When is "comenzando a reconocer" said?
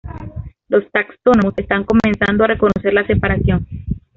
1.83-2.91